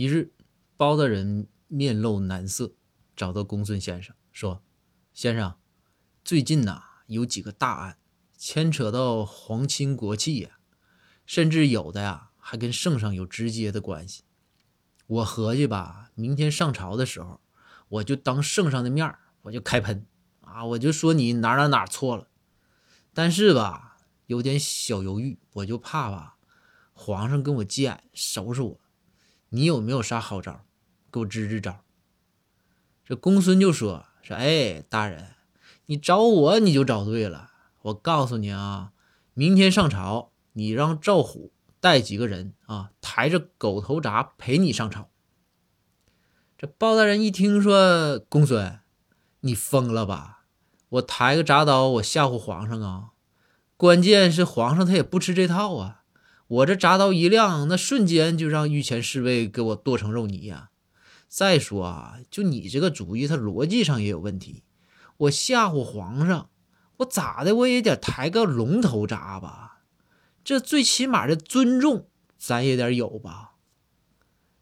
[0.00, 0.32] 一日，
[0.78, 2.72] 包大人面露难色，
[3.14, 4.62] 找到公孙先生说
[5.12, 5.56] ：“先生，
[6.24, 7.98] 最近呐有几个大案，
[8.38, 10.52] 牵扯到皇亲国戚呀，
[11.26, 14.22] 甚至有的呀还跟圣上有直接的关系。
[15.06, 17.42] 我合计吧，明天上朝的时候，
[17.90, 20.06] 我就当圣上的面我就开喷
[20.40, 22.28] 啊，我就说你哪哪哪错了。
[23.12, 23.98] 但是吧，
[24.28, 26.38] 有点小犹豫，我就怕吧，
[26.94, 28.80] 皇上跟我急眼收拾我。”
[29.50, 30.64] 你有没有啥好招？
[31.12, 31.84] 给我支支招。
[33.04, 35.34] 这公孙就说：“说哎，大人，
[35.86, 37.50] 你找我你就找对了。
[37.82, 38.92] 我告诉你啊，
[39.34, 45.08] 明天上朝，你让赵虎带几个人啊，抬着狗头铡陪你上朝。”
[46.56, 48.80] 这包大人一听说，公孙，
[49.40, 50.44] 你疯了吧？
[50.90, 53.10] 我抬个铡刀，我吓唬皇上啊？
[53.76, 55.99] 关键是皇上他也不吃这套啊。
[56.50, 60.70] 我这铡刀一亮，那瞬间就让御前侍卫给我剁成肉泥呀！
[61.28, 64.64] 再说啊，就你这个主意，它逻辑上也有问题。
[65.16, 66.50] 我吓唬皇上，
[66.96, 69.82] 我咋的我也得抬个龙头铡吧？
[70.42, 73.52] 这最起码的尊重咱也得有吧？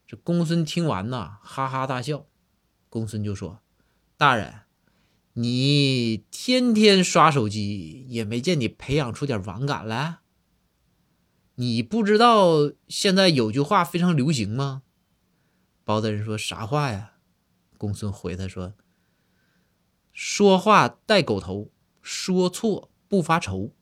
[0.07, 2.27] 这公孙听完呐，哈哈大笑。
[2.91, 3.61] 公孙就说
[4.19, 4.53] ：“大人，
[5.33, 10.19] 你天天刷手机，也没见你培养出点网感来。”
[11.61, 14.83] 你不知道现在有句话非常流行吗？
[15.83, 17.15] 包大人说啥话呀？
[17.77, 18.75] 公孙回他说
[20.15, 23.75] ：“说话带狗头，说错不发愁。”